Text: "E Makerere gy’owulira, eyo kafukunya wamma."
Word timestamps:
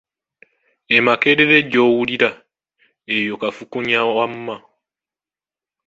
"E 0.95 0.97
Makerere 1.05 1.57
gy’owulira, 1.71 2.29
eyo 3.15 3.35
kafukunya 3.41 3.99
wamma." 4.17 4.55